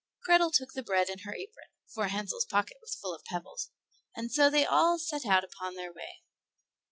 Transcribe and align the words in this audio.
Grethel 0.23 0.49
took 0.49 0.73
the 0.73 0.81
bread 0.81 1.09
in 1.09 1.19
her 1.19 1.35
apron, 1.35 1.67
for 1.93 2.07
Hansel's 2.07 2.45
pocket 2.45 2.77
was 2.81 2.95
full 2.95 3.13
of 3.13 3.23
pebbles; 3.23 3.69
and 4.15 4.31
so 4.31 4.49
they 4.49 4.65
all 4.65 4.97
set 4.97 5.27
out 5.27 5.43
upon 5.43 5.75
their 5.75 5.93
way. 5.93 6.23